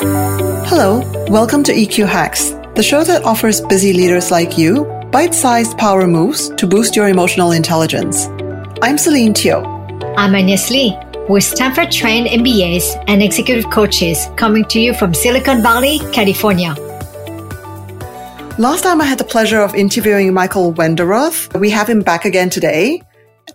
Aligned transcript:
Hello, 0.00 1.02
welcome 1.28 1.62
to 1.62 1.72
EQ 1.72 2.08
Hacks, 2.08 2.50
the 2.74 2.82
show 2.82 3.04
that 3.04 3.22
offers 3.22 3.60
busy 3.60 3.92
leaders 3.92 4.32
like 4.32 4.58
you 4.58 4.84
bite 5.12 5.32
sized 5.32 5.78
power 5.78 6.08
moves 6.08 6.48
to 6.56 6.66
boost 6.66 6.96
your 6.96 7.08
emotional 7.08 7.52
intelligence. 7.52 8.26
I'm 8.82 8.98
Celine 8.98 9.34
Teo. 9.34 9.62
I'm 10.16 10.34
Agnes 10.34 10.68
Lee. 10.70 10.98
We're 11.28 11.40
Stanford 11.40 11.92
trained 11.92 12.26
MBAs 12.26 13.04
and 13.06 13.22
executive 13.22 13.70
coaches 13.70 14.26
coming 14.34 14.64
to 14.64 14.80
you 14.80 14.94
from 14.94 15.14
Silicon 15.14 15.62
Valley, 15.62 16.00
California. 16.12 16.74
Last 18.58 18.82
time 18.82 19.00
I 19.00 19.04
had 19.04 19.18
the 19.18 19.24
pleasure 19.24 19.60
of 19.60 19.76
interviewing 19.76 20.34
Michael 20.34 20.74
Wenderoth. 20.74 21.56
We 21.60 21.70
have 21.70 21.88
him 21.88 22.00
back 22.00 22.24
again 22.24 22.50
today. 22.50 23.03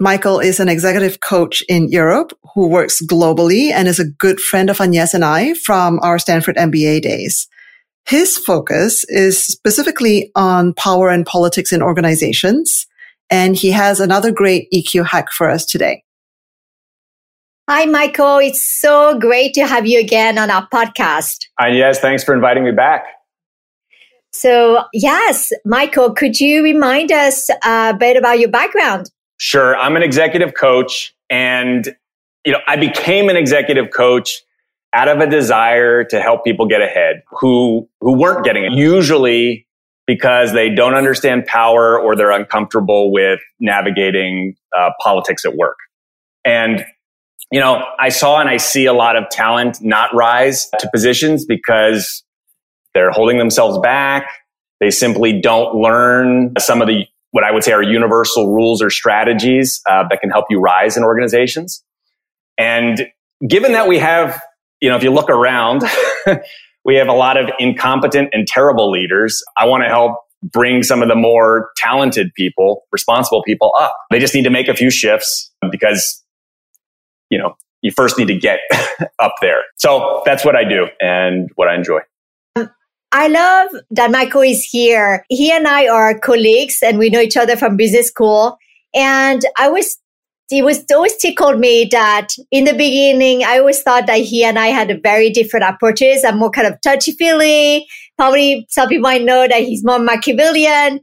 Michael 0.02 0.40
is 0.40 0.62
an 0.62 0.70
executive 0.70 1.20
coach 1.20 1.62
in 1.68 1.90
Europe 1.90 2.32
who 2.56 2.70
works 2.70 3.06
globally 3.06 3.72
and 3.72 3.86
is 3.86 4.00
a 4.00 4.06
good 4.06 4.40
friend 4.40 4.70
of 4.70 4.80
Agnes 4.80 5.14
and 5.14 5.26
I 5.26 5.56
from 5.56 6.00
our 6.02 6.18
Stanford 6.18 6.56
MBA 6.56 7.02
days. 7.02 7.50
His 8.08 8.38
focus 8.38 9.04
is 9.10 9.44
specifically 9.44 10.32
on 10.36 10.74
power 10.74 11.10
and 11.10 11.26
politics 11.26 11.74
in 11.74 11.82
organizations. 11.82 12.88
And 13.30 13.58
he 13.58 13.72
has 13.72 14.00
another 14.00 14.32
great 14.32 14.72
EQ 14.74 15.06
hack 15.06 15.32
for 15.32 15.50
us 15.50 15.66
today. 15.66 16.04
Hi, 17.70 17.86
Michael. 17.86 18.38
It's 18.38 18.66
so 18.66 19.20
great 19.20 19.54
to 19.56 19.68
have 19.68 19.86
you 19.86 20.00
again 20.00 20.38
on 20.38 20.50
our 20.50 20.68
podcast. 20.70 21.46
And 21.60 21.78
yes, 21.78 22.00
thanks 22.00 22.24
for 22.24 22.34
inviting 22.34 22.64
me 22.64 22.72
back. 22.72 23.06
So, 24.32 24.86
yes, 24.94 25.52
Michael, 25.66 26.14
could 26.14 26.40
you 26.40 26.64
remind 26.64 27.12
us 27.12 27.50
uh, 27.50 27.92
a 27.94 27.98
bit 27.98 28.16
about 28.16 28.40
your 28.40 28.50
background? 28.50 29.12
Sure. 29.40 29.76
I'm 29.76 29.96
an 29.96 30.04
executive 30.04 30.54
coach 30.54 31.16
and, 31.30 31.96
you 32.46 32.52
know, 32.52 32.60
I 32.68 32.76
became 32.76 33.30
an 33.30 33.38
executive 33.38 33.90
coach 33.90 34.42
out 34.94 35.08
of 35.08 35.20
a 35.20 35.28
desire 35.28 36.04
to 36.04 36.22
help 36.22 36.44
people 36.44 36.68
get 36.68 36.82
ahead 36.82 37.24
who, 37.30 37.88
who 38.02 38.20
weren't 38.20 38.44
getting 38.44 38.66
it. 38.66 38.74
Usually 38.74 39.66
because 40.06 40.52
they 40.54 40.70
don't 40.70 40.96
understand 40.96 41.46
power 41.46 41.98
or 41.98 42.16
they're 42.16 42.32
uncomfortable 42.32 43.14
with 43.14 43.40
navigating 43.60 44.56
uh, 44.78 44.90
politics 45.02 45.46
at 45.46 45.56
work. 45.56 45.78
And, 46.44 46.84
you 47.52 47.60
know, 47.60 47.86
I 47.98 48.10
saw 48.10 48.40
and 48.40 48.50
I 48.50 48.58
see 48.58 48.88
a 48.88 48.94
lot 48.94 49.16
of 49.16 49.30
talent 49.30 49.78
not 49.82 50.14
rise 50.14 50.70
to 50.80 50.90
positions 50.92 51.46
because 51.46 52.24
they're 52.94 53.12
holding 53.12 53.38
themselves 53.38 53.78
back. 53.78 54.30
They 54.82 54.90
simply 54.90 55.40
don't 55.40 55.76
learn 55.76 56.56
some 56.58 56.82
of 56.82 56.88
the 56.88 57.06
what 57.32 57.44
I 57.44 57.52
would 57.52 57.64
say 57.64 57.72
are 57.72 57.84
universal 57.84 58.54
rules 58.54 58.82
or 58.82 58.90
strategies 58.90 59.82
uh, 59.88 60.04
that 60.10 60.20
can 60.22 60.30
help 60.30 60.46
you 60.50 60.60
rise 60.60 60.98
in 60.98 61.04
organizations. 61.04 61.84
And 62.58 63.08
given 63.48 63.74
that 63.74 63.88
we 63.88 64.00
have, 64.00 64.42
you 64.82 64.90
know, 64.90 64.96
if 64.96 65.04
you 65.04 65.12
look 65.12 65.30
around, 65.30 65.84
we 66.86 66.96
have 66.96 67.08
a 67.08 67.14
lot 67.14 67.38
of 67.38 67.50
incompetent 67.60 68.30
and 68.34 68.48
terrible 68.48 68.92
leaders. 68.92 69.44
I 69.56 69.66
want 69.66 69.84
to 69.84 69.90
help 69.90 70.18
bring 70.42 70.84
some 70.84 71.02
of 71.02 71.10
the 71.10 71.16
more 71.16 71.70
talented 71.78 72.34
people, 72.36 72.84
responsible 72.92 73.44
people 73.44 73.74
up. 73.78 73.96
They 74.10 74.20
just 74.20 74.34
need 74.34 74.44
to 74.44 74.50
make 74.50 74.68
a 74.68 74.76
few 74.76 74.90
shifts 74.90 75.52
because, 75.72 76.24
you 77.30 77.38
know, 77.38 77.56
you 77.82 77.92
first 77.92 78.18
need 78.18 78.28
to 78.28 78.36
get 78.36 78.60
up 79.20 79.36
there. 79.42 79.62
So 79.78 80.22
that's 80.26 80.44
what 80.44 80.56
I 80.56 80.64
do 80.64 80.88
and 81.00 81.50
what 81.56 81.68
I 81.68 81.76
enjoy. 81.76 82.00
I 83.12 83.28
love 83.28 83.72
that 83.92 84.12
Michael 84.12 84.42
is 84.42 84.64
here. 84.64 85.26
He 85.30 85.52
and 85.52 85.68
I 85.68 85.88
are 85.88 86.20
colleagues 86.20 86.80
and 86.84 87.00
we 87.00 87.10
know 87.10 87.20
each 87.20 87.38
other 87.38 87.56
from 87.56 87.76
business 87.76 88.08
school. 88.08 88.58
And 88.94 89.44
I 89.58 89.70
was, 89.70 89.98
it 90.52 90.64
was 90.64 90.84
always 90.92 91.16
tickled 91.18 91.60
me 91.60 91.86
that 91.92 92.30
in 92.52 92.66
the 92.66 92.74
beginning, 92.74 93.44
I 93.44 93.60
always 93.60 93.82
thought 93.82 94.06
that 94.08 94.20
he 94.20 94.44
and 94.44 94.60
I 94.60 94.68
had 94.68 94.92
a 94.92 95.00
very 95.00 95.32
different 95.32 95.66
approaches. 95.66 96.24
I'm 96.24 96.38
more 96.38 96.52
kind 96.52 96.68
of 96.68 96.80
touchy 96.82 97.14
feely. 97.14 97.88
Probably 98.18 98.68
some 98.70 98.90
people 98.90 99.04
might 99.04 99.24
know 99.24 99.48
that 99.48 99.64
he's 99.64 99.84
more 99.84 100.00
Machiavellian. 100.00 101.00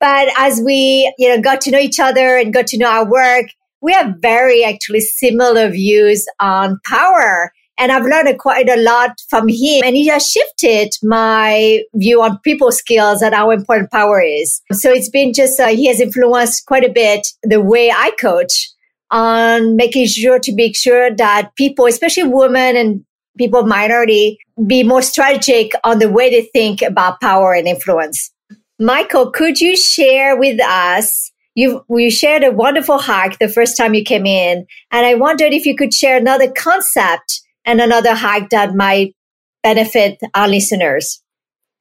But 0.00 0.28
as 0.36 0.60
we, 0.64 1.12
you 1.18 1.28
know, 1.28 1.42
got 1.42 1.60
to 1.62 1.72
know 1.72 1.78
each 1.78 1.98
other 1.98 2.36
and 2.36 2.54
got 2.54 2.68
to 2.68 2.78
know 2.78 2.88
our 2.88 3.08
work, 3.08 3.46
we 3.80 3.92
have 3.92 4.14
very 4.20 4.64
actually 4.64 5.00
similar 5.00 5.68
views 5.70 6.26
on 6.40 6.78
power. 6.84 7.52
And 7.78 7.92
I've 7.92 8.04
learned 8.04 8.38
quite 8.38 8.68
a 8.68 8.80
lot 8.82 9.12
from 9.30 9.48
him. 9.48 9.82
And 9.84 9.96
he 9.96 10.08
has 10.08 10.28
shifted 10.28 10.94
my 11.02 11.82
view 11.94 12.22
on 12.22 12.38
people 12.40 12.72
skills 12.72 13.22
and 13.22 13.34
how 13.34 13.50
important 13.50 13.90
power 13.90 14.20
is. 14.20 14.60
So 14.72 14.90
it's 14.90 15.08
been 15.08 15.32
just, 15.32 15.58
uh, 15.60 15.68
he 15.68 15.86
has 15.86 16.00
influenced 16.00 16.66
quite 16.66 16.84
a 16.84 16.92
bit 16.92 17.26
the 17.42 17.60
way 17.60 17.90
I 17.90 18.10
coach 18.20 18.68
on 19.10 19.76
making 19.76 20.06
sure 20.06 20.38
to 20.38 20.54
make 20.54 20.76
sure 20.76 21.14
that 21.14 21.54
people, 21.56 21.86
especially 21.86 22.24
women 22.24 22.76
and 22.76 23.04
people 23.38 23.60
of 23.60 23.66
minority, 23.66 24.38
be 24.66 24.82
more 24.82 25.02
strategic 25.02 25.72
on 25.84 26.00
the 26.00 26.10
way 26.10 26.28
they 26.30 26.42
think 26.52 26.82
about 26.82 27.20
power 27.20 27.54
and 27.54 27.68
influence. 27.68 28.32
Michael, 28.80 29.30
could 29.30 29.60
you 29.60 29.76
share 29.76 30.36
with 30.36 30.60
us 30.60 31.32
you 31.58 31.84
you 31.90 32.08
shared 32.08 32.44
a 32.44 32.52
wonderful 32.52 32.98
hack 32.98 33.36
the 33.40 33.48
first 33.48 33.76
time 33.76 33.92
you 33.92 34.04
came 34.04 34.26
in 34.26 34.64
and 34.92 35.06
i 35.06 35.14
wondered 35.14 35.52
if 35.52 35.66
you 35.66 35.74
could 35.74 35.92
share 35.92 36.16
another 36.16 36.48
concept 36.52 37.42
and 37.68 37.82
another 37.82 38.14
hack 38.14 38.48
that 38.50 38.74
might 38.74 39.14
benefit 39.62 40.18
our 40.34 40.48
listeners? 40.48 41.22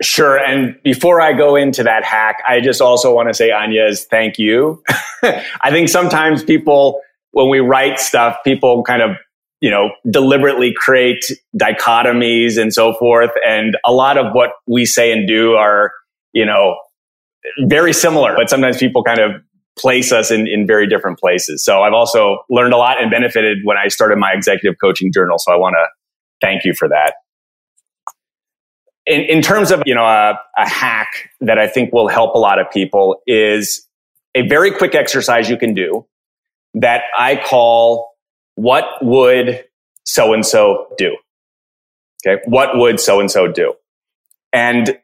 Sure. 0.02 0.38
And 0.38 0.76
before 0.84 1.22
I 1.22 1.34
go 1.34 1.56
into 1.56 1.82
that 1.84 2.04
hack, 2.04 2.44
I 2.48 2.60
just 2.60 2.82
also 2.82 3.16
want 3.16 3.30
to 3.30 3.34
say, 3.34 3.50
Agnes, 3.52 4.04
thank 4.04 4.38
you. 4.38 4.84
I 5.24 5.72
think 5.72 5.90
sometimes 5.90 6.44
people, 6.44 7.02
when 7.32 7.50
we 7.50 7.60
write 7.60 8.00
stuff, 8.00 8.38
people 8.44 8.84
kind 8.84 9.02
of, 9.02 9.12
you 9.62 9.72
know, 9.72 9.90
deliberately 10.12 10.74
create 10.76 11.24
dichotomies 11.60 12.62
and 12.62 12.72
so 12.72 12.94
forth. 12.94 13.32
And 13.44 13.78
a 13.86 13.92
lot 13.92 14.18
of 14.18 14.34
what 14.34 14.52
we 14.68 14.86
say 14.86 15.12
and 15.12 15.28
do 15.28 15.54
are, 15.54 15.94
you 16.34 16.46
know, 16.46 16.78
very 17.66 17.94
similar, 17.94 18.36
but 18.36 18.50
sometimes 18.50 18.78
people 18.78 19.04
kind 19.04 19.20
of 19.20 19.42
place 19.78 20.12
us 20.12 20.32
in, 20.32 20.48
in 20.48 20.66
very 20.68 20.88
different 20.88 21.20
places. 21.20 21.64
So 21.64 21.82
I've 21.82 21.94
also 21.94 22.40
learned 22.50 22.74
a 22.74 22.78
lot 22.78 23.02
and 23.02 23.12
benefited 23.12 23.60
when 23.64 23.78
I 23.78 23.88
started 23.88 24.18
my 24.18 24.32
executive 24.34 24.76
coaching 24.80 25.12
journal. 25.14 25.38
So 25.40 25.52
I 25.52 25.58
want 25.58 25.76
to 25.76 25.86
thank 26.42 26.66
you 26.66 26.74
for 26.74 26.88
that. 26.90 27.16
In, 29.06 29.22
in 29.22 29.42
terms 29.42 29.72
of, 29.72 29.84
you 29.86 29.96
know, 29.96 30.04
a, 30.04 30.40
a 30.58 30.68
hack 30.68 31.30
that 31.42 31.58
I 31.58 31.68
think 31.68 31.94
will 31.94 32.08
help 32.10 32.36
a 32.36 32.40
lot 32.40 32.60
of 32.60 32.70
people 32.72 33.22
is 33.26 33.88
a 34.36 34.48
very 34.48 34.72
quick 34.72 34.96
exercise 34.96 35.50
you 35.50 35.58
can 35.58 35.74
do 35.74 36.06
that 36.74 37.04
I 37.18 37.38
call 37.38 38.12
what 38.56 38.86
would 39.02 39.64
so 40.04 40.34
and 40.34 40.46
so 40.46 40.88
do? 40.98 41.16
Okay. 42.26 42.42
What 42.46 42.78
would 42.78 43.00
so 43.00 43.20
and 43.20 43.32
so 43.32 43.48
do? 43.48 43.74
And 44.52 44.98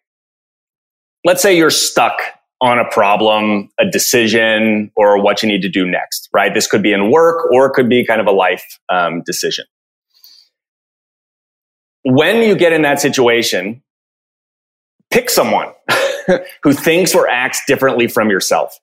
let's 1.24 1.42
say 1.42 1.56
you're 1.56 1.70
stuck 1.70 2.20
on 2.64 2.80
a 2.80 2.90
problem, 2.90 3.70
a 3.78 3.86
decision, 3.86 4.90
or 4.96 5.22
what 5.22 5.44
you 5.44 5.50
need 5.50 5.62
to 5.62 5.70
do 5.70 5.86
next, 5.86 6.30
right? 6.32 6.54
This 6.54 6.66
could 6.66 6.82
be 6.82 6.94
in 6.94 7.12
work 7.12 7.52
or 7.52 7.66
it 7.66 7.74
could 7.74 7.90
be 7.90 8.06
kind 8.06 8.22
of 8.22 8.26
a 8.26 8.32
life 8.32 8.80
um, 8.88 9.22
decision. 9.26 9.66
When 12.04 12.38
you 12.38 12.56
get 12.56 12.72
in 12.72 12.84
that 12.84 13.02
situation, 13.02 13.84
pick 15.12 15.30
someone 15.30 15.74
who 16.64 16.72
thinks 16.72 17.14
or 17.14 17.28
acts 17.28 17.62
differently 17.68 18.08
from 18.08 18.30
yourself 18.30 18.80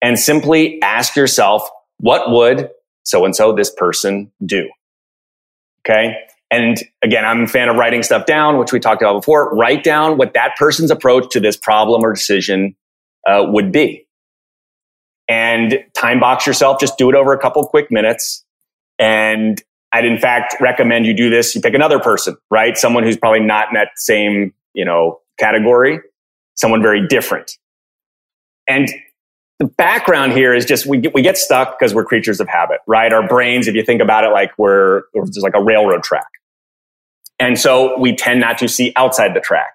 and 0.00 0.18
simply 0.18 0.80
ask 0.80 1.14
yourself, 1.14 1.68
what 1.98 2.30
would 2.30 2.70
so 3.02 3.26
and 3.26 3.36
so 3.36 3.52
this 3.52 3.70
person 3.70 4.32
do? 4.46 4.66
Okay. 5.86 6.16
And 6.50 6.78
again, 7.02 7.26
I'm 7.26 7.42
a 7.42 7.46
fan 7.46 7.68
of 7.68 7.76
writing 7.76 8.02
stuff 8.02 8.24
down, 8.24 8.56
which 8.56 8.72
we 8.72 8.80
talked 8.80 9.02
about 9.02 9.12
before. 9.12 9.54
Write 9.54 9.84
down 9.84 10.16
what 10.16 10.32
that 10.32 10.56
person's 10.56 10.90
approach 10.90 11.30
to 11.32 11.40
this 11.40 11.58
problem 11.58 12.02
or 12.02 12.14
decision 12.14 12.74
uh, 13.30 13.44
would 13.48 13.72
be. 13.72 14.06
And 15.28 15.84
time 15.94 16.18
box 16.18 16.46
yourself, 16.46 16.80
just 16.80 16.98
do 16.98 17.08
it 17.08 17.14
over 17.14 17.32
a 17.32 17.38
couple 17.38 17.64
quick 17.66 17.90
minutes. 17.90 18.44
And 18.98 19.62
I'd 19.92 20.04
in 20.04 20.18
fact 20.18 20.56
recommend 20.60 21.06
you 21.06 21.14
do 21.14 21.30
this. 21.30 21.54
You 21.54 21.60
pick 21.60 21.74
another 21.74 22.00
person, 22.00 22.36
right? 22.50 22.76
Someone 22.76 23.04
who's 23.04 23.16
probably 23.16 23.40
not 23.40 23.68
in 23.68 23.74
that 23.74 23.90
same, 23.96 24.52
you 24.74 24.84
know, 24.84 25.20
category, 25.38 26.00
someone 26.54 26.82
very 26.82 27.06
different. 27.06 27.52
And 28.66 28.88
the 29.58 29.66
background 29.66 30.32
here 30.32 30.54
is 30.54 30.64
just 30.64 30.86
we 30.86 30.98
get, 30.98 31.14
we 31.14 31.22
get 31.22 31.36
stuck 31.36 31.78
because 31.78 31.94
we're 31.94 32.04
creatures 32.04 32.40
of 32.40 32.48
habit, 32.48 32.78
right? 32.86 33.12
Our 33.12 33.26
brains, 33.26 33.68
if 33.68 33.74
you 33.74 33.84
think 33.84 34.00
about 34.00 34.24
it, 34.24 34.28
like 34.28 34.52
we're 34.58 35.02
just 35.26 35.42
like 35.42 35.54
a 35.54 35.62
railroad 35.62 36.02
track. 36.02 36.28
And 37.38 37.58
so 37.58 37.98
we 37.98 38.14
tend 38.14 38.40
not 38.40 38.58
to 38.58 38.68
see 38.68 38.92
outside 38.96 39.34
the 39.34 39.40
track. 39.40 39.70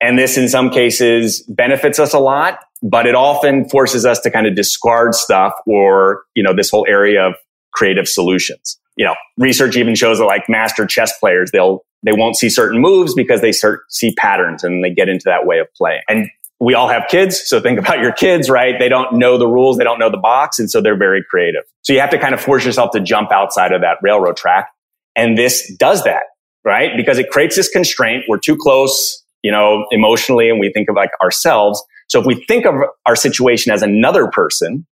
And 0.00 0.18
this 0.18 0.36
in 0.36 0.48
some 0.48 0.70
cases 0.70 1.42
benefits 1.42 1.98
us 1.98 2.14
a 2.14 2.18
lot, 2.18 2.60
but 2.82 3.06
it 3.06 3.14
often 3.14 3.68
forces 3.68 4.06
us 4.06 4.20
to 4.20 4.30
kind 4.30 4.46
of 4.46 4.54
discard 4.54 5.14
stuff 5.14 5.52
or, 5.66 6.22
you 6.34 6.42
know, 6.42 6.54
this 6.54 6.70
whole 6.70 6.86
area 6.88 7.26
of 7.26 7.34
creative 7.72 8.08
solutions. 8.08 8.78
You 8.96 9.06
know, 9.06 9.14
research 9.38 9.76
even 9.76 9.94
shows 9.94 10.18
that 10.18 10.24
like 10.24 10.44
master 10.48 10.86
chess 10.86 11.12
players, 11.18 11.50
they'll, 11.52 11.84
they 12.02 12.12
won't 12.12 12.36
see 12.36 12.48
certain 12.48 12.80
moves 12.80 13.14
because 13.14 13.40
they 13.40 13.52
start, 13.52 13.80
see 13.88 14.14
patterns 14.14 14.64
and 14.64 14.82
they 14.84 14.90
get 14.90 15.08
into 15.08 15.24
that 15.26 15.46
way 15.46 15.58
of 15.58 15.68
playing. 15.74 16.02
And 16.08 16.28
we 16.58 16.74
all 16.74 16.88
have 16.88 17.04
kids. 17.08 17.40
So 17.48 17.60
think 17.60 17.78
about 17.84 18.00
your 18.00 18.12
kids, 18.12 18.50
right? 18.50 18.74
They 18.78 18.88
don't 18.88 19.14
know 19.14 19.38
the 19.38 19.46
rules. 19.46 19.78
They 19.78 19.84
don't 19.84 19.98
know 19.98 20.10
the 20.10 20.18
box. 20.18 20.58
And 20.58 20.70
so 20.70 20.80
they're 20.80 20.98
very 20.98 21.24
creative. 21.30 21.62
So 21.82 21.92
you 21.92 22.00
have 22.00 22.10
to 22.10 22.18
kind 22.18 22.34
of 22.34 22.40
force 22.40 22.64
yourself 22.66 22.90
to 22.92 23.00
jump 23.00 23.32
outside 23.32 23.72
of 23.72 23.80
that 23.82 23.98
railroad 24.02 24.36
track. 24.36 24.68
And 25.16 25.38
this 25.38 25.72
does 25.78 26.04
that. 26.04 26.22
right? 26.64 26.90
Because 26.96 27.18
it 27.18 27.30
creates 27.30 27.56
this 27.56 27.68
constraint. 27.68 28.24
We're 28.28 28.38
too 28.38 28.56
close, 28.56 29.22
you 29.42 29.50
know, 29.50 29.86
emotionally, 29.90 30.50
and 30.50 30.60
we 30.60 30.70
think 30.72 30.88
of 30.88 30.96
like 30.96 31.10
ourselves. 31.22 31.82
So 32.10 32.18
if 32.18 32.26
we 32.26 32.44
think 32.46 32.66
of 32.66 32.74
our 33.06 33.14
situation 33.14 33.72
as 33.72 33.82
another 33.82 34.26
person, 34.26 34.84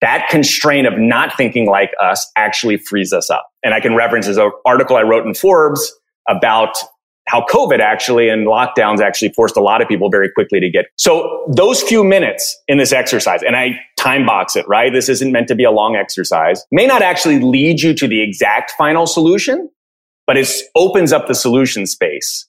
that 0.00 0.28
constraint 0.28 0.86
of 0.86 0.98
not 0.98 1.36
thinking 1.36 1.66
like 1.66 1.92
us 2.02 2.28
actually 2.36 2.76
frees 2.76 3.12
us 3.12 3.30
up. 3.30 3.46
And 3.62 3.72
I 3.72 3.80
can 3.80 3.94
reference 3.94 4.26
this 4.26 4.38
article 4.66 4.96
I 4.96 5.02
wrote 5.02 5.24
in 5.24 5.34
Forbes 5.34 5.92
about 6.28 6.74
how 7.28 7.44
COVID 7.48 7.78
actually 7.78 8.28
and 8.28 8.48
lockdowns 8.48 9.00
actually 9.00 9.32
forced 9.32 9.56
a 9.56 9.60
lot 9.60 9.80
of 9.80 9.86
people 9.86 10.10
very 10.10 10.28
quickly 10.28 10.58
to 10.58 10.68
get. 10.68 10.86
So 10.96 11.44
those 11.54 11.82
few 11.82 12.02
minutes 12.02 12.58
in 12.66 12.78
this 12.78 12.92
exercise, 12.92 13.44
and 13.44 13.54
I 13.54 13.78
time 13.96 14.26
box 14.26 14.56
it, 14.56 14.66
right? 14.66 14.92
This 14.92 15.08
isn't 15.08 15.30
meant 15.30 15.46
to 15.48 15.54
be 15.54 15.62
a 15.62 15.70
long 15.70 15.94
exercise, 15.94 16.64
may 16.72 16.86
not 16.86 17.02
actually 17.02 17.38
lead 17.38 17.80
you 17.80 17.94
to 17.94 18.08
the 18.08 18.22
exact 18.22 18.72
final 18.76 19.06
solution, 19.06 19.70
but 20.26 20.36
it 20.36 20.48
opens 20.74 21.12
up 21.12 21.28
the 21.28 21.34
solution 21.34 21.86
space. 21.86 22.48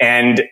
And 0.00 0.42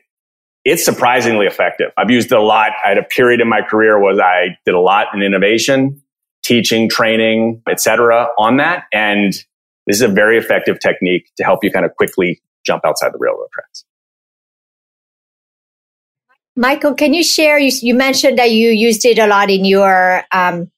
it's 0.66 0.84
surprisingly 0.84 1.46
effective. 1.46 1.92
I've 1.96 2.10
used 2.10 2.32
it 2.32 2.36
a 2.36 2.42
lot. 2.42 2.72
I 2.84 2.88
had 2.88 2.98
a 2.98 3.04
period 3.04 3.40
in 3.40 3.48
my 3.48 3.62
career 3.62 4.00
was 4.00 4.18
I 4.18 4.58
did 4.64 4.74
a 4.74 4.80
lot 4.80 5.06
in 5.14 5.22
innovation, 5.22 6.02
teaching, 6.42 6.88
training, 6.88 7.62
etc. 7.70 8.26
on 8.36 8.56
that. 8.56 8.86
And 8.92 9.32
this 9.86 9.96
is 9.96 10.02
a 10.02 10.08
very 10.08 10.36
effective 10.36 10.80
technique 10.80 11.30
to 11.36 11.44
help 11.44 11.62
you 11.62 11.70
kind 11.70 11.86
of 11.86 11.94
quickly 11.94 12.42
jump 12.64 12.84
outside 12.84 13.12
the 13.12 13.18
railroad 13.20 13.46
tracks. 13.52 13.84
Michael, 16.56 16.94
can 16.94 17.14
you 17.14 17.22
share? 17.22 17.60
You, 17.60 17.70
you 17.80 17.94
mentioned 17.94 18.36
that 18.38 18.50
you 18.50 18.70
used 18.70 19.04
it 19.04 19.20
a 19.20 19.28
lot 19.28 19.50
in 19.50 19.64
your 19.64 20.24
um, 20.32 20.68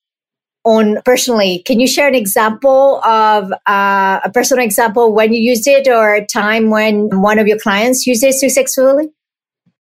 own 0.67 1.01
personally. 1.07 1.63
Can 1.65 1.81
you 1.81 1.87
share 1.87 2.09
an 2.09 2.15
example 2.15 3.03
of 3.05 3.51
uh, 3.67 4.21
a 4.23 4.31
personal 4.35 4.63
example 4.63 5.15
when 5.15 5.33
you 5.33 5.41
used 5.41 5.67
it 5.67 5.89
or 5.89 6.15
a 6.15 6.27
time 6.27 6.69
when 6.69 7.23
one 7.23 7.39
of 7.39 7.47
your 7.47 7.59
clients 7.59 8.07
used 8.07 8.23
it 8.23 8.35
successfully? 8.35 9.09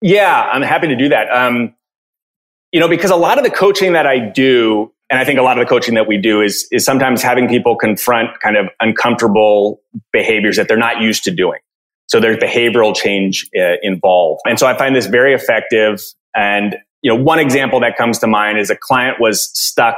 Yeah, 0.02 0.42
I'm 0.52 0.62
happy 0.62 0.88
to 0.88 0.96
do 0.96 1.08
that. 1.08 1.30
Um, 1.30 1.74
you 2.72 2.80
know, 2.80 2.88
because 2.88 3.10
a 3.10 3.16
lot 3.16 3.38
of 3.38 3.44
the 3.44 3.50
coaching 3.50 3.94
that 3.94 4.06
I 4.06 4.18
do, 4.18 4.92
and 5.08 5.18
I 5.18 5.24
think 5.24 5.38
a 5.38 5.42
lot 5.42 5.58
of 5.58 5.66
the 5.66 5.68
coaching 5.68 5.94
that 5.94 6.06
we 6.06 6.18
do 6.18 6.42
is 6.42 6.66
is 6.70 6.84
sometimes 6.84 7.22
having 7.22 7.48
people 7.48 7.76
confront 7.76 8.40
kind 8.40 8.56
of 8.56 8.66
uncomfortable 8.80 9.80
behaviors 10.12 10.56
that 10.56 10.68
they're 10.68 10.76
not 10.76 11.00
used 11.00 11.24
to 11.24 11.30
doing. 11.30 11.60
So 12.08 12.20
there's 12.20 12.36
behavioral 12.36 12.94
change 12.94 13.48
uh, 13.58 13.76
involved. 13.82 14.40
And 14.46 14.58
so 14.58 14.66
I 14.66 14.76
find 14.76 14.94
this 14.94 15.06
very 15.06 15.34
effective. 15.34 16.00
And, 16.34 16.76
you 17.02 17.12
know, 17.12 17.20
one 17.20 17.38
example 17.38 17.80
that 17.80 17.96
comes 17.96 18.18
to 18.20 18.26
mind 18.26 18.58
is 18.58 18.70
a 18.70 18.76
client 18.76 19.16
was 19.20 19.50
stuck 19.58 19.96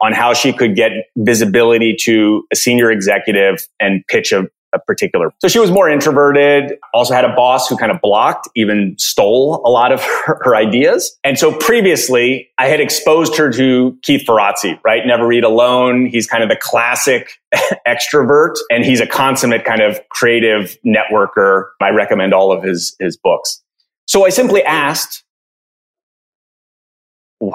on 0.00 0.12
how 0.12 0.34
she 0.34 0.52
could 0.52 0.74
get 0.74 0.90
visibility 1.16 1.96
to 2.00 2.44
a 2.52 2.56
senior 2.56 2.90
executive 2.90 3.66
and 3.80 4.04
pitch 4.08 4.32
a, 4.32 4.46
a 4.76 4.84
particular. 4.84 5.32
So 5.40 5.48
she 5.48 5.58
was 5.58 5.70
more 5.70 5.88
introverted, 5.88 6.78
also 6.94 7.14
had 7.14 7.24
a 7.24 7.34
boss 7.34 7.68
who 7.68 7.76
kind 7.76 7.90
of 7.90 8.00
blocked, 8.00 8.48
even 8.54 8.94
stole 8.98 9.62
a 9.64 9.70
lot 9.70 9.92
of 9.92 10.02
her, 10.26 10.40
her 10.42 10.56
ideas. 10.56 11.16
And 11.24 11.38
so 11.38 11.56
previously 11.56 12.48
I 12.58 12.66
had 12.66 12.80
exposed 12.80 13.36
her 13.36 13.52
to 13.52 13.98
Keith 14.02 14.26
Ferrazzi, 14.26 14.78
right? 14.84 15.06
Never 15.06 15.32
Eat 15.32 15.44
Alone. 15.44 16.06
He's 16.06 16.26
kind 16.26 16.42
of 16.42 16.48
the 16.48 16.58
classic 16.60 17.30
extrovert 17.86 18.54
and 18.70 18.84
he's 18.84 19.00
a 19.00 19.06
consummate 19.06 19.64
kind 19.64 19.80
of 19.80 20.00
creative 20.10 20.76
networker. 20.86 21.66
I 21.80 21.90
recommend 21.90 22.34
all 22.34 22.52
of 22.52 22.62
his, 22.62 22.94
his 23.00 23.16
books. 23.16 23.62
So 24.06 24.24
I 24.24 24.28
simply 24.28 24.62
asked 24.62 25.24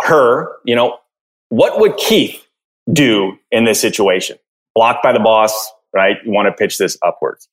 her, 0.03 0.49
you 0.65 0.75
know, 0.75 0.97
what 1.49 1.79
would 1.79 1.97
Keith 1.97 2.45
do 2.91 3.37
in 3.51 3.65
this 3.65 3.79
situation? 3.79 4.37
Blocked 4.75 5.03
by 5.03 5.11
the 5.11 5.19
boss, 5.19 5.71
right? 5.93 6.17
You 6.25 6.31
want 6.31 6.47
to 6.47 6.53
pitch 6.53 6.77
this 6.77 6.97
upwards. 7.03 7.47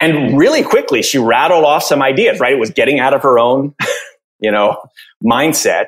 And 0.00 0.38
really 0.38 0.62
quickly, 0.62 1.02
she 1.02 1.18
rattled 1.18 1.64
off 1.64 1.82
some 1.82 2.00
ideas, 2.00 2.40
right? 2.40 2.54
It 2.54 2.58
was 2.58 2.70
getting 2.70 3.00
out 3.00 3.12
of 3.12 3.22
her 3.22 3.38
own, 3.38 3.74
you 4.40 4.50
know, 4.50 4.78
mindset. 5.22 5.86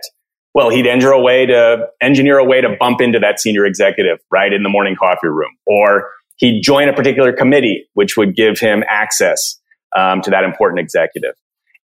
Well, 0.55 0.69
he'd 0.69 0.87
engineer 0.87 1.13
a 1.13 1.21
way 1.21 1.47
to 1.47 1.87
engineer 2.03 2.39
a 2.39 2.45
way 2.45 2.61
to 2.61 2.77
bump 2.79 3.01
into 3.01 3.19
that 3.21 3.41
senior 3.41 3.65
executive, 3.65 4.19
right? 4.31 4.53
In 4.53 4.63
the 4.63 4.69
morning 4.69 4.97
coffee 4.97 5.29
room. 5.29 5.57
Or 5.67 6.11
he'd 6.37 6.61
join 6.61 6.89
a 6.89 6.93
particular 6.93 7.33
committee, 7.33 7.87
which 7.95 8.19
would 8.19 8.37
give 8.37 8.59
him 8.59 8.85
access 8.87 9.59
um, 9.97 10.21
to 10.23 10.31
that 10.31 10.45
important 10.45 10.81
executive. 10.81 11.35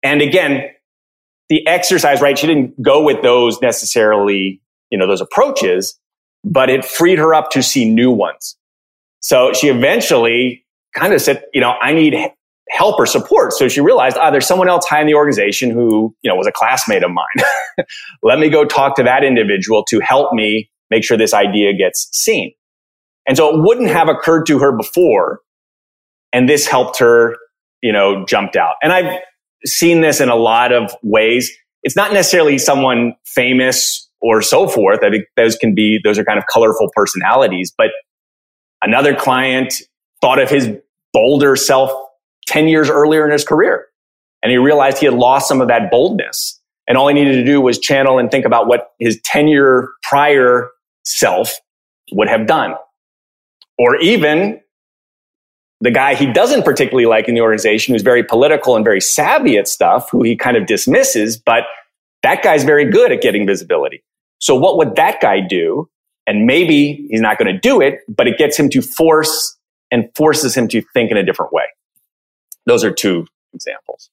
And 0.02 0.20
again, 0.20 0.70
the 1.48 1.66
exercise, 1.66 2.20
right? 2.20 2.38
She 2.38 2.46
didn't 2.46 2.80
go 2.82 3.02
with 3.02 3.22
those 3.22 3.60
necessarily, 3.62 4.60
you 4.90 4.98
know, 4.98 5.06
those 5.06 5.22
approaches, 5.22 5.98
but 6.44 6.68
it 6.68 6.84
freed 6.84 7.18
her 7.18 7.34
up 7.34 7.50
to 7.52 7.62
see 7.62 7.88
new 7.88 8.10
ones. 8.10 8.56
So 9.20 9.52
she 9.52 9.68
eventually 9.68 10.64
kind 10.94 11.12
of 11.12 11.20
said, 11.20 11.44
you 11.52 11.60
know, 11.60 11.74
I 11.80 11.92
need 11.92 12.14
help 12.70 12.98
or 12.98 13.06
support. 13.06 13.52
So 13.52 13.68
she 13.68 13.80
realized, 13.80 14.16
ah, 14.18 14.30
there's 14.30 14.46
someone 14.46 14.68
else 14.68 14.86
high 14.86 15.00
in 15.00 15.06
the 15.06 15.14
organization 15.14 15.70
who, 15.70 16.14
you 16.22 16.30
know, 16.30 16.36
was 16.36 16.46
a 16.46 16.52
classmate 16.52 17.02
of 17.02 17.10
mine. 17.10 17.86
Let 18.22 18.38
me 18.38 18.50
go 18.50 18.64
talk 18.64 18.96
to 18.96 19.02
that 19.02 19.24
individual 19.24 19.84
to 19.88 20.00
help 20.00 20.32
me 20.32 20.70
make 20.90 21.04
sure 21.04 21.16
this 21.16 21.34
idea 21.34 21.72
gets 21.74 22.08
seen. 22.12 22.52
And 23.26 23.36
so 23.36 23.54
it 23.54 23.62
wouldn't 23.62 23.90
have 23.90 24.08
occurred 24.08 24.46
to 24.46 24.58
her 24.58 24.76
before. 24.76 25.40
And 26.32 26.48
this 26.48 26.66
helped 26.66 26.98
her, 26.98 27.36
you 27.82 27.92
know, 27.92 28.24
jumped 28.26 28.56
out. 28.56 28.74
And 28.82 28.92
I've 28.92 29.20
seen 29.64 30.00
this 30.00 30.20
in 30.20 30.28
a 30.28 30.36
lot 30.36 30.72
of 30.72 30.94
ways. 31.02 31.50
It's 31.82 31.96
not 31.96 32.12
necessarily 32.12 32.58
someone 32.58 33.14
famous 33.26 34.08
or 34.20 34.42
so 34.42 34.66
forth. 34.66 35.00
I 35.02 35.10
think 35.10 35.24
those 35.36 35.56
can 35.56 35.74
be, 35.74 36.00
those 36.02 36.18
are 36.18 36.24
kind 36.24 36.38
of 36.38 36.44
colorful 36.52 36.88
personalities, 36.94 37.72
but 37.76 37.90
Another 38.82 39.14
client 39.14 39.74
thought 40.20 40.38
of 40.38 40.50
his 40.50 40.70
bolder 41.12 41.56
self 41.56 41.90
10 42.46 42.68
years 42.68 42.88
earlier 42.90 43.24
in 43.24 43.32
his 43.32 43.44
career. 43.44 43.86
And 44.42 44.50
he 44.50 44.58
realized 44.58 44.98
he 44.98 45.06
had 45.06 45.14
lost 45.14 45.48
some 45.48 45.60
of 45.60 45.68
that 45.68 45.90
boldness. 45.90 46.60
And 46.86 46.96
all 46.96 47.08
he 47.08 47.14
needed 47.14 47.34
to 47.34 47.44
do 47.44 47.60
was 47.60 47.78
channel 47.78 48.18
and 48.18 48.30
think 48.30 48.44
about 48.44 48.66
what 48.66 48.92
his 48.98 49.20
10 49.24 49.48
year 49.48 49.90
prior 50.02 50.70
self 51.04 51.58
would 52.12 52.28
have 52.28 52.46
done. 52.46 52.74
Or 53.78 53.96
even 53.96 54.60
the 55.80 55.90
guy 55.90 56.14
he 56.14 56.26
doesn't 56.26 56.64
particularly 56.64 57.06
like 57.06 57.28
in 57.28 57.34
the 57.34 57.40
organization, 57.40 57.94
who's 57.94 58.02
very 58.02 58.24
political 58.24 58.74
and 58.74 58.84
very 58.84 59.00
savvy 59.00 59.58
at 59.58 59.68
stuff, 59.68 60.10
who 60.10 60.22
he 60.22 60.34
kind 60.34 60.56
of 60.56 60.66
dismisses, 60.66 61.36
but 61.36 61.64
that 62.22 62.42
guy's 62.42 62.64
very 62.64 62.90
good 62.90 63.12
at 63.12 63.20
getting 63.20 63.46
visibility. 63.46 64.02
So 64.40 64.56
what 64.56 64.76
would 64.78 64.96
that 64.96 65.20
guy 65.20 65.40
do 65.40 65.88
and 66.28 66.44
maybe 66.44 67.06
he's 67.08 67.22
not 67.22 67.38
going 67.38 67.52
to 67.52 67.58
do 67.58 67.80
it, 67.80 68.00
but 68.06 68.28
it 68.28 68.36
gets 68.36 68.58
him 68.58 68.68
to 68.68 68.82
force 68.82 69.56
and 69.90 70.10
forces 70.14 70.54
him 70.54 70.68
to 70.68 70.82
think 70.92 71.10
in 71.10 71.16
a 71.16 71.24
different 71.24 71.52
way. 71.52 71.64
Those 72.66 72.84
are 72.84 72.92
two 72.92 73.26
examples. 73.54 74.10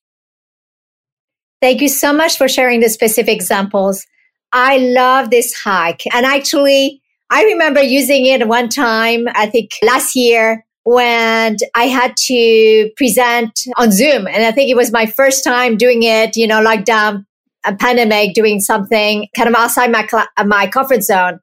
Thank 1.62 1.82
you 1.82 1.90
so 1.90 2.14
much 2.14 2.38
for 2.38 2.48
sharing 2.48 2.80
the 2.80 2.90
specific 2.90 3.36
examples. 3.36 4.06
I 4.54 4.78
love 4.78 5.30
this 5.30 5.54
hack. 5.62 6.02
And 6.14 6.26
actually, 6.26 7.02
I 7.30 7.44
remember 7.44 7.82
using 7.82 8.26
it 8.26 8.48
one 8.48 8.70
time, 8.70 9.28
I 9.34 9.48
think 9.48 9.72
last 9.84 10.16
year 10.16 10.66
when 10.84 11.58
I 11.76 11.86
had 11.86 12.16
to 12.28 12.92
present 12.96 13.60
on 13.76 13.92
Zoom. 13.92 14.28
And 14.28 14.44
I 14.44 14.52
think 14.52 14.70
it 14.70 14.78
was 14.78 14.92
my 14.92 15.06
first 15.06 15.44
time 15.44 15.76
doing 15.76 16.04
it, 16.04 16.38
you 16.38 16.48
know, 16.48 16.64
lockdown, 16.64 17.26
a 17.66 17.76
pandemic, 17.76 18.36
doing 18.36 18.62
something 18.62 19.28
kind 19.36 19.50
of 19.50 19.56
outside 19.56 19.92
my, 19.92 20.08
cl- 20.08 20.28
my 20.46 20.68
comfort 20.68 21.04
zone. 21.04 21.40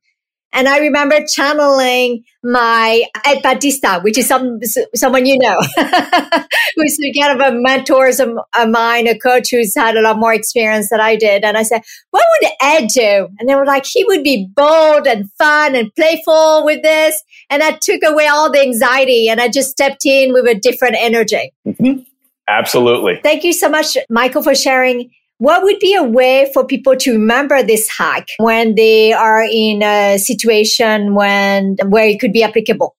And 0.52 0.68
I 0.68 0.78
remember 0.78 1.24
channeling 1.26 2.24
my 2.44 3.04
Ed 3.24 3.42
Batista, 3.42 4.00
which 4.00 4.18
is 4.18 4.26
some 4.26 4.58
someone 4.94 5.26
you 5.26 5.38
know, 5.38 5.58
who's 6.76 6.98
kind 7.18 7.40
of 7.40 7.52
a 7.52 7.56
mentor 7.56 8.08
of 8.08 8.68
mine, 8.68 9.06
a 9.06 9.18
coach 9.18 9.50
who's 9.50 9.74
had 9.74 9.96
a 9.96 10.02
lot 10.02 10.18
more 10.18 10.34
experience 10.34 10.90
than 10.90 11.00
I 11.00 11.16
did. 11.16 11.44
And 11.44 11.56
I 11.56 11.62
said, 11.62 11.82
"What 12.10 12.24
would 12.40 12.50
Ed 12.60 12.88
do?" 12.94 13.28
And 13.38 13.48
they 13.48 13.54
were 13.54 13.66
like, 13.66 13.86
"He 13.86 14.04
would 14.04 14.22
be 14.22 14.48
bold 14.54 15.06
and 15.06 15.30
fun 15.38 15.74
and 15.74 15.94
playful 15.94 16.64
with 16.64 16.82
this." 16.82 17.22
And 17.48 17.62
that 17.62 17.80
took 17.80 18.02
away 18.04 18.26
all 18.26 18.50
the 18.50 18.60
anxiety, 18.60 19.28
and 19.28 19.40
I 19.40 19.48
just 19.48 19.70
stepped 19.70 20.04
in 20.04 20.32
with 20.32 20.46
a 20.46 20.54
different 20.54 20.96
energy. 20.98 21.52
Mm-hmm. 21.66 22.02
Absolutely. 22.48 23.20
Thank 23.22 23.44
you 23.44 23.52
so 23.52 23.68
much, 23.68 23.96
Michael, 24.10 24.42
for 24.42 24.54
sharing 24.54 25.10
what 25.42 25.64
would 25.64 25.80
be 25.80 25.92
a 25.92 26.04
way 26.04 26.48
for 26.54 26.64
people 26.64 26.94
to 26.94 27.14
remember 27.14 27.64
this 27.64 27.90
hack 27.90 28.28
when 28.38 28.76
they 28.76 29.12
are 29.12 29.42
in 29.42 29.82
a 29.82 30.16
situation 30.16 31.16
when 31.16 31.76
where 31.88 32.06
it 32.06 32.20
could 32.20 32.32
be 32.32 32.44
applicable? 32.44 32.94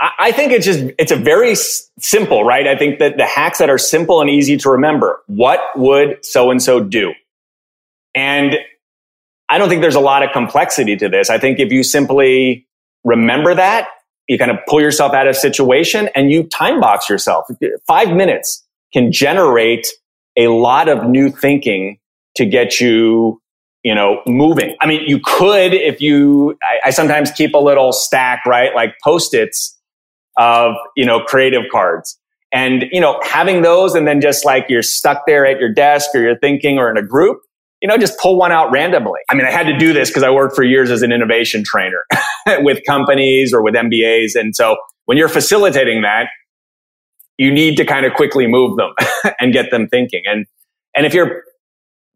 I 0.00 0.30
think 0.30 0.52
it's 0.52 0.64
just 0.64 0.84
it's 0.96 1.10
a 1.10 1.16
very 1.16 1.56
simple, 1.56 2.44
right? 2.44 2.68
I 2.68 2.78
think 2.78 3.00
that 3.00 3.16
the 3.16 3.26
hacks 3.26 3.58
that 3.58 3.68
are 3.68 3.78
simple 3.78 4.20
and 4.20 4.30
easy 4.30 4.56
to 4.58 4.70
remember. 4.70 5.24
What 5.26 5.58
would 5.74 6.24
so 6.24 6.52
and 6.52 6.62
so 6.62 6.78
do? 6.78 7.14
And 8.14 8.54
I 9.48 9.58
don't 9.58 9.68
think 9.68 9.82
there's 9.82 9.96
a 9.96 10.00
lot 10.00 10.22
of 10.22 10.30
complexity 10.32 10.94
to 10.98 11.08
this. 11.08 11.30
I 11.30 11.38
think 11.38 11.58
if 11.58 11.72
you 11.72 11.82
simply 11.82 12.68
remember 13.02 13.56
that, 13.56 13.88
you 14.28 14.38
kind 14.38 14.52
of 14.52 14.58
pull 14.68 14.80
yourself 14.80 15.14
out 15.14 15.26
of 15.26 15.34
situation 15.34 16.10
and 16.14 16.30
you 16.30 16.44
time 16.44 16.78
box 16.78 17.08
yourself. 17.08 17.46
Five 17.88 18.10
minutes 18.10 18.64
can 18.92 19.10
generate 19.10 19.88
a 20.36 20.48
lot 20.48 20.88
of 20.88 21.08
new 21.08 21.30
thinking 21.30 21.98
to 22.36 22.46
get 22.46 22.80
you, 22.80 23.40
you 23.82 23.94
know, 23.94 24.20
moving. 24.26 24.76
I 24.80 24.86
mean, 24.86 25.02
you 25.06 25.20
could, 25.24 25.74
if 25.74 26.00
you, 26.00 26.58
I, 26.62 26.88
I 26.88 26.90
sometimes 26.90 27.30
keep 27.30 27.54
a 27.54 27.58
little 27.58 27.92
stack, 27.92 28.44
right? 28.46 28.74
Like 28.74 28.94
post-its 29.02 29.78
of, 30.36 30.74
you 30.96 31.04
know, 31.04 31.20
creative 31.20 31.62
cards. 31.70 32.18
And, 32.52 32.84
you 32.92 33.00
know, 33.00 33.20
having 33.22 33.62
those 33.62 33.94
and 33.94 34.06
then 34.06 34.20
just 34.20 34.44
like 34.44 34.66
you're 34.68 34.82
stuck 34.82 35.26
there 35.26 35.44
at 35.44 35.58
your 35.58 35.72
desk 35.72 36.10
or 36.14 36.22
you're 36.22 36.38
thinking 36.38 36.78
or 36.78 36.90
in 36.90 36.96
a 36.96 37.02
group, 37.02 37.40
you 37.82 37.88
know, 37.88 37.98
just 37.98 38.18
pull 38.18 38.38
one 38.38 38.52
out 38.52 38.70
randomly. 38.70 39.20
I 39.28 39.34
mean, 39.34 39.44
I 39.44 39.50
had 39.50 39.66
to 39.66 39.76
do 39.76 39.92
this 39.92 40.08
because 40.08 40.22
I 40.22 40.30
worked 40.30 40.54
for 40.54 40.62
years 40.62 40.90
as 40.90 41.02
an 41.02 41.12
innovation 41.12 41.64
trainer 41.64 42.04
with 42.60 42.80
companies 42.86 43.52
or 43.52 43.62
with 43.62 43.74
MBAs. 43.74 44.36
And 44.36 44.54
so 44.54 44.76
when 45.06 45.18
you're 45.18 45.28
facilitating 45.28 46.02
that, 46.02 46.28
you 47.38 47.52
need 47.52 47.76
to 47.76 47.84
kind 47.84 48.06
of 48.06 48.14
quickly 48.14 48.46
move 48.46 48.76
them 48.76 48.92
and 49.40 49.52
get 49.52 49.70
them 49.70 49.88
thinking. 49.88 50.22
And, 50.26 50.46
and 50.96 51.06
if 51.06 51.14
you're, 51.14 51.42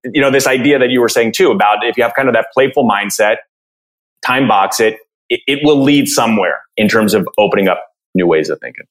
you 0.04 0.20
know, 0.20 0.30
this 0.30 0.46
idea 0.46 0.78
that 0.78 0.90
you 0.90 1.00
were 1.00 1.08
saying 1.08 1.32
too 1.32 1.50
about 1.50 1.78
if 1.82 1.96
you 1.96 2.02
have 2.02 2.14
kind 2.14 2.28
of 2.28 2.34
that 2.34 2.46
playful 2.52 2.88
mindset, 2.88 3.36
time 4.24 4.46
box 4.48 4.80
it, 4.80 4.96
it, 5.28 5.40
it 5.46 5.60
will 5.62 5.82
lead 5.82 6.08
somewhere 6.08 6.60
in 6.76 6.88
terms 6.88 7.14
of 7.14 7.28
opening 7.38 7.68
up 7.68 7.82
new 8.14 8.26
ways 8.26 8.48
of 8.48 8.60
thinking. 8.60 8.84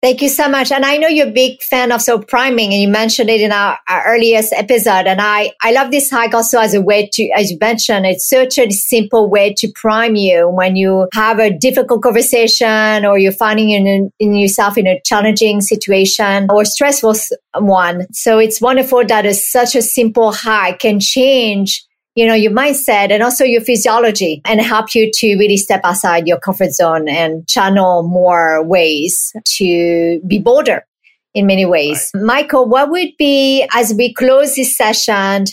Thank 0.00 0.22
you 0.22 0.28
so 0.28 0.48
much. 0.48 0.70
And 0.70 0.84
I 0.84 0.96
know 0.96 1.08
you're 1.08 1.26
a 1.26 1.32
big 1.32 1.60
fan 1.60 1.90
of 1.90 2.00
so 2.00 2.20
priming 2.20 2.72
and 2.72 2.80
you 2.80 2.86
mentioned 2.86 3.28
it 3.28 3.40
in 3.40 3.50
our, 3.50 3.80
our, 3.88 4.06
earliest 4.06 4.52
episode. 4.52 5.08
And 5.08 5.20
I, 5.20 5.50
I 5.60 5.72
love 5.72 5.90
this 5.90 6.08
hack 6.08 6.34
also 6.34 6.60
as 6.60 6.72
a 6.72 6.80
way 6.80 7.10
to, 7.14 7.28
as 7.30 7.50
you 7.50 7.58
mentioned, 7.60 8.06
it's 8.06 8.28
such 8.28 8.58
a 8.58 8.70
simple 8.70 9.28
way 9.28 9.54
to 9.54 9.68
prime 9.74 10.14
you 10.14 10.48
when 10.48 10.76
you 10.76 11.08
have 11.14 11.40
a 11.40 11.50
difficult 11.50 12.02
conversation 12.02 13.04
or 13.04 13.18
you're 13.18 13.32
finding 13.32 13.70
in, 13.70 14.12
in 14.20 14.34
yourself 14.36 14.78
in 14.78 14.86
a 14.86 15.00
challenging 15.04 15.60
situation 15.60 16.46
or 16.48 16.64
stressful 16.64 17.16
one. 17.56 18.06
So 18.12 18.38
it's 18.38 18.60
wonderful 18.60 19.04
that 19.04 19.26
such 19.34 19.74
a 19.74 19.82
simple 19.82 20.30
hack 20.30 20.78
can 20.78 21.00
change 21.00 21.87
you 22.18 22.26
know, 22.26 22.34
your 22.34 22.50
mindset 22.50 23.12
and 23.12 23.22
also 23.22 23.44
your 23.44 23.60
physiology 23.60 24.42
and 24.44 24.60
help 24.60 24.92
you 24.92 25.08
to 25.08 25.36
really 25.36 25.56
step 25.56 25.82
outside 25.84 26.26
your 26.26 26.40
comfort 26.40 26.72
zone 26.72 27.08
and 27.08 27.46
channel 27.46 28.02
more 28.02 28.60
ways 28.64 29.32
to 29.44 30.20
be 30.26 30.40
bolder 30.40 30.84
in 31.32 31.46
many 31.46 31.64
ways. 31.64 32.10
Right. 32.12 32.24
Michael, 32.24 32.68
what 32.68 32.90
would 32.90 33.10
be, 33.20 33.64
as 33.72 33.94
we 33.94 34.12
close 34.12 34.56
this 34.56 34.76
session, 34.76 35.44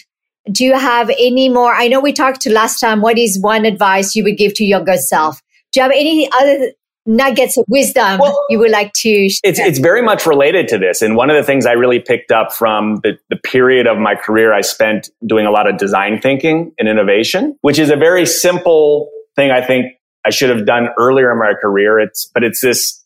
do 0.52 0.66
you 0.66 0.74
have 0.74 1.12
any 1.12 1.50
more? 1.50 1.72
I 1.72 1.88
know 1.88 2.00
we 2.00 2.12
talked 2.12 2.42
to 2.42 2.52
last 2.52 2.80
time. 2.80 3.00
What 3.00 3.20
is 3.20 3.40
one 3.40 3.64
advice 3.64 4.16
you 4.16 4.24
would 4.24 4.38
give 4.38 4.56
to 4.56 4.64
your 4.64 4.80
younger 4.80 4.98
self? 4.98 5.44
Do 5.72 5.82
you 5.82 5.84
have 5.84 5.92
any 5.92 6.28
other 6.34 6.72
nuggets 7.06 7.58
of 7.58 7.66
wisdom 7.68 8.20
well, 8.20 8.46
you 8.50 8.58
would 8.60 8.72
like 8.72 8.92
to 8.94 9.30
share? 9.30 9.40
It's, 9.44 9.60
it's 9.60 9.80
very 9.80 10.02
much 10.02 10.26
related 10.26 10.68
to 10.70 10.78
this. 10.78 11.02
And 11.02 11.16
one 11.16 11.30
of 11.30 11.36
the 11.36 11.44
things 11.44 11.66
I 11.66 11.74
really 11.74 12.00
picked 12.00 12.32
up 12.32 12.52
from 12.52 12.98
the, 13.04 13.18
the 13.30 13.36
period 13.36 13.88
of 13.88 13.98
my 13.98 14.16
career 14.16 14.54
I 14.54 14.62
spent 14.62 15.10
doing 15.26 15.46
a 15.46 15.52
lot 15.52 15.70
of 15.70 15.78
design 15.78 16.20
thinking 16.20 16.74
and 16.80 16.90
innovation, 16.90 17.58
which 17.62 17.78
is 17.78 17.90
a 17.90 17.96
very 17.96 18.26
simple 18.26 19.12
thing 19.36 19.52
I 19.52 19.62
think 19.62 19.94
I 20.26 20.32
should 20.32 20.50
have 20.50 20.66
done 20.66 20.90
earlier 20.98 21.32
in 21.32 21.38
my 21.38 21.54
career. 21.62 22.00
It's, 22.00 22.26
but 22.34 22.44
it's 22.44 22.62
this 22.62 23.04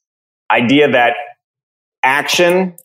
idea 0.49 0.89
that 0.91 1.15
action 2.01 2.75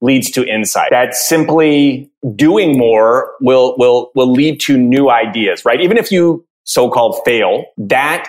leads 0.00 0.30
to 0.30 0.46
insight. 0.46 0.88
That 0.90 1.14
simply 1.14 2.10
doing 2.34 2.78
more 2.78 3.32
will, 3.40 3.74
will, 3.76 4.10
will 4.14 4.32
lead 4.32 4.60
to 4.60 4.78
new 4.78 5.10
ideas, 5.10 5.64
right? 5.64 5.80
Even 5.80 5.98
if 5.98 6.10
you 6.10 6.46
so-called 6.64 7.20
fail, 7.26 7.66
that, 7.76 8.28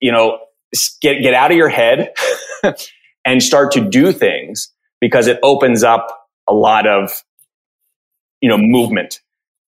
you 0.00 0.12
know, 0.12 0.38
get, 1.00 1.22
get 1.22 1.34
out 1.34 1.50
of 1.50 1.56
your 1.56 1.68
head 1.68 2.12
and 3.24 3.42
start 3.42 3.72
to 3.72 3.80
do 3.80 4.12
things 4.12 4.72
because 5.00 5.26
it 5.26 5.38
opens 5.42 5.82
up 5.82 6.06
a 6.48 6.54
lot 6.54 6.86
of, 6.86 7.22
you 8.40 8.48
know, 8.48 8.58
movement. 8.58 9.20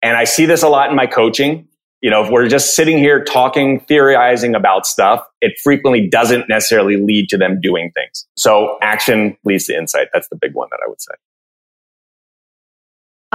And 0.02 0.16
I 0.16 0.24
see 0.24 0.46
this 0.46 0.62
a 0.62 0.68
lot 0.68 0.90
in 0.90 0.96
my 0.96 1.06
coaching. 1.06 1.68
You 2.00 2.10
know, 2.10 2.22
if 2.22 2.30
we're 2.30 2.48
just 2.48 2.76
sitting 2.76 2.98
here 2.98 3.24
talking, 3.24 3.80
theorizing 3.80 4.54
about 4.54 4.86
stuff, 4.86 5.24
it 5.40 5.54
frequently 5.62 6.06
doesn't 6.06 6.48
necessarily 6.48 6.96
lead 6.96 7.30
to 7.30 7.38
them 7.38 7.60
doing 7.60 7.90
things. 7.94 8.26
So 8.36 8.76
action 8.82 9.38
leads 9.44 9.64
to 9.66 9.76
insight. 9.76 10.08
That's 10.12 10.28
the 10.28 10.36
big 10.36 10.54
one 10.54 10.68
that 10.70 10.80
I 10.84 10.88
would 10.88 11.00
say. 11.00 11.14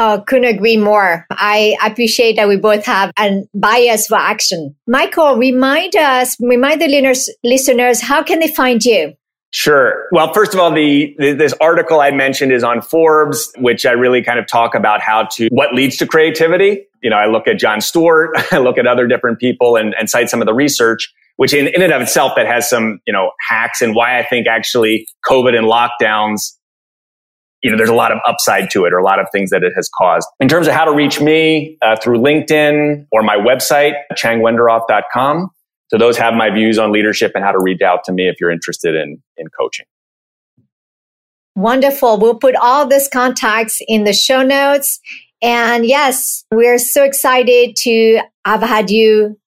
Oh, 0.02 0.24
couldn't 0.26 0.46
agree 0.46 0.78
more. 0.78 1.26
I 1.30 1.76
appreciate 1.84 2.38
that 2.38 2.48
we 2.48 2.56
both 2.56 2.86
have 2.86 3.12
a 3.20 3.42
bias 3.54 4.08
for 4.08 4.16
action. 4.18 4.74
Michael, 4.88 5.36
remind 5.36 5.94
us, 5.98 6.38
remind 6.40 6.80
the 6.80 6.88
listeners, 6.88 7.30
listeners, 7.44 8.00
how 8.00 8.24
can 8.24 8.40
they 8.40 8.48
find 8.48 8.82
you? 8.86 9.14
Sure. 9.52 10.06
Well, 10.14 10.32
first 10.32 10.54
of 10.54 10.62
all, 10.62 10.72
the, 10.72 11.14
the, 11.20 11.34
this 11.34 11.54
article 11.60 12.00
I 12.00 12.12
mentioned 12.12 12.54
is 12.54 12.64
on 12.64 12.82
Forbes, 12.82 13.52
which 13.58 13.86
I 13.86 13.92
really 13.92 14.24
kind 14.24 14.40
of 14.40 14.48
talk 14.48 14.74
about 14.74 15.02
how 15.02 15.26
to 15.34 15.50
what 15.52 15.74
leads 15.74 15.98
to 15.98 16.08
creativity. 16.08 16.86
You 17.04 17.10
know, 17.10 17.18
I 17.18 17.26
look 17.26 17.46
at 17.46 17.60
John 17.60 17.82
Stewart, 17.82 18.30
I 18.54 18.60
look 18.60 18.78
at 18.78 18.88
other 18.88 19.06
different 19.06 19.38
people, 19.38 19.76
and, 19.76 19.94
and 20.00 20.10
cite 20.10 20.30
some 20.30 20.42
of 20.42 20.46
the 20.46 20.54
research, 20.54 21.14
which 21.36 21.54
in, 21.54 21.68
in 21.68 21.82
and 21.82 21.92
of 21.92 22.02
itself 22.02 22.34
that 22.38 22.46
has 22.46 22.70
some 22.70 23.02
you 23.06 23.12
know 23.12 23.32
hacks 23.50 23.82
and 23.82 23.94
why 23.94 24.18
I 24.18 24.24
think 24.24 24.48
actually 24.48 25.10
COVID 25.30 25.58
and 25.58 25.68
lockdowns 25.68 26.54
you 27.62 27.72
know, 27.72 27.78
there's 27.78 27.90
a 27.90 27.96
lot 27.96 28.12
of 28.12 28.20
upside 28.26 28.70
to 28.72 28.86
it 28.86 28.94
or 28.94 28.98
a 28.98 29.04
lot 29.04 29.20
of 29.20 29.28
things 29.32 29.50
that 29.50 29.64
it 29.64 29.74
has 29.76 29.90
caused. 29.98 30.28
In 30.40 30.48
terms 30.48 30.68
of 30.68 30.74
how 30.74 30.86
to 30.86 30.92
reach 30.92 31.20
me 31.20 31.78
uh, 31.82 31.96
through 32.02 32.20
LinkedIn 32.20 33.06
or 33.12 33.22
my 33.22 33.36
website, 33.36 33.94
changwenderoth.com. 34.14 35.50
So 35.90 35.98
those 35.98 36.18
have 36.18 36.36
my 36.36 36.50
views 36.50 36.78
on 36.78 36.92
leadership 36.92 37.32
and 37.36 37.44
how 37.44 37.52
to 37.52 37.60
reach 37.60 37.82
out 37.82 38.04
to 38.06 38.14
me 38.14 38.30
if 38.30 38.36
you're 38.40 38.52
interested 38.52 38.96
in, 38.96 39.22
in 39.38 39.48
coaching. 39.60 39.86
Wonderful. 41.56 42.20
We'll 42.20 42.36
put 42.36 42.56
all 42.56 42.88
these 42.88 43.08
contacts 43.08 43.82
in 43.88 44.04
the 44.04 44.14
show 44.14 44.44
notes. 44.44 45.00
And 45.42 45.86
yes, 45.86 46.46
we're 46.52 46.78
so 46.78 47.04
excited 47.04 47.76
to 47.78 48.22
have 48.46 48.62
had 48.62 48.90
you 48.90 49.38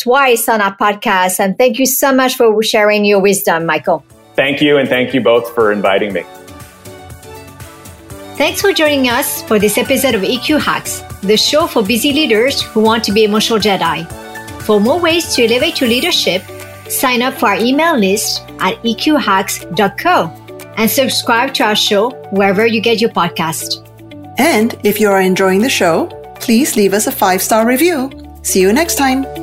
twice 0.00 0.48
on 0.48 0.60
our 0.60 0.76
podcast. 0.76 1.38
And 1.40 1.56
thank 1.56 1.78
you 1.78 1.86
so 1.86 2.12
much 2.12 2.36
for 2.36 2.62
sharing 2.62 3.04
your 3.04 3.20
wisdom, 3.20 3.64
Michael. 3.64 4.04
Thank 4.34 4.60
you. 4.60 4.76
And 4.76 4.88
thank 4.88 5.14
you 5.14 5.20
both 5.20 5.54
for 5.54 5.72
inviting 5.72 6.12
me. 6.12 6.24
Thanks 8.36 8.60
for 8.60 8.72
joining 8.72 9.08
us 9.08 9.42
for 9.42 9.58
this 9.58 9.78
episode 9.78 10.14
of 10.14 10.22
EQ 10.22 10.60
Hacks, 10.60 11.02
the 11.20 11.36
show 11.36 11.66
for 11.66 11.82
busy 11.82 12.12
leaders 12.12 12.62
who 12.62 12.80
want 12.80 13.04
to 13.04 13.12
be 13.12 13.24
emotional 13.24 13.58
Jedi. 13.58 14.06
For 14.62 14.80
more 14.80 14.98
ways 14.98 15.34
to 15.34 15.44
elevate 15.44 15.80
your 15.80 15.90
leadership, 15.90 16.42
sign 16.88 17.22
up 17.22 17.34
for 17.34 17.50
our 17.50 17.56
email 17.56 17.96
list 17.96 18.42
at 18.58 18.82
eqhacks.co 18.82 20.72
and 20.76 20.90
subscribe 20.90 21.52
to 21.54 21.64
our 21.64 21.76
show 21.76 22.10
wherever 22.30 22.66
you 22.66 22.80
get 22.80 23.00
your 23.00 23.10
podcast. 23.10 23.86
And 24.38 24.78
if 24.82 24.98
you 24.98 25.10
are 25.10 25.20
enjoying 25.20 25.60
the 25.60 25.68
show, 25.68 26.06
please 26.40 26.74
leave 26.74 26.94
us 26.94 27.06
a 27.06 27.12
five 27.12 27.42
star 27.42 27.66
review. 27.66 28.10
See 28.42 28.60
you 28.60 28.72
next 28.72 28.96
time. 28.96 29.41